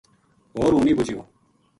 ہو 0.55 0.61
ر 0.69 0.71
ہوں 0.75 0.83
نی 0.85 0.91
بُجیو 0.97 1.19